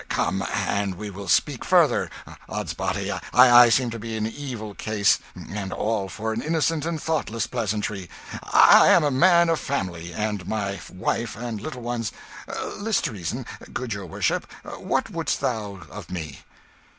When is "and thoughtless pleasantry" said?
6.87-8.09